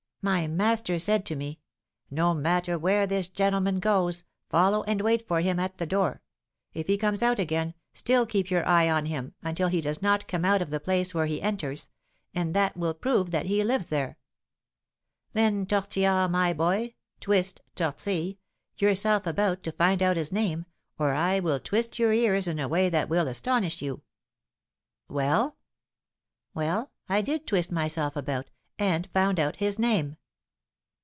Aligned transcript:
My 0.23 0.45
master 0.45 0.99
said 0.99 1.25
to 1.25 1.35
me, 1.35 1.61
'No 2.11 2.35
matter 2.35 2.77
where 2.77 3.07
this 3.07 3.27
gentleman 3.27 3.79
goes, 3.79 4.23
follow 4.51 4.83
and 4.83 5.01
wait 5.01 5.27
for 5.27 5.41
him 5.41 5.59
at 5.59 5.79
the 5.79 5.87
door. 5.87 6.21
If 6.75 6.85
he 6.85 6.95
comes 6.95 7.23
out 7.23 7.39
again, 7.39 7.73
still 7.91 8.27
keep 8.27 8.51
your 8.51 8.63
eye 8.67 8.87
on 8.87 9.07
him, 9.07 9.33
until 9.41 9.67
he 9.67 9.81
does 9.81 9.99
not 9.99 10.27
come 10.27 10.45
out 10.45 10.61
of 10.61 10.69
the 10.69 10.79
place 10.79 11.15
where 11.15 11.25
he 11.25 11.41
enters, 11.41 11.89
and 12.35 12.53
that 12.53 12.77
will 12.77 12.93
prove 12.93 13.31
that 13.31 13.47
he 13.47 13.63
lives 13.63 13.89
there. 13.89 14.19
Then 15.33 15.65
Tortillard, 15.65 16.29
my 16.29 16.53
boy, 16.53 16.93
twist 17.19 17.61
(tortille) 17.75 18.37
yourself 18.77 19.25
about 19.25 19.63
to 19.63 19.71
find 19.71 20.03
out 20.03 20.17
his 20.17 20.31
name, 20.31 20.67
or 20.99 21.15
I 21.15 21.39
will 21.39 21.59
twist 21.59 21.97
your 21.97 22.13
ears 22.13 22.47
in 22.47 22.59
a 22.59 22.67
way 22.67 22.89
that 22.89 23.09
will 23.09 23.27
astonish 23.27 23.81
you.'" 23.81 24.03
"Well?" 25.07 25.57
"Well, 26.53 26.91
I 27.09 27.23
did 27.23 27.47
twist 27.47 27.71
myself 27.71 28.15
about, 28.15 28.51
and 28.79 29.07
found 29.13 29.39
out 29.39 29.57
his 29.57 29.77
name." 29.77 30.17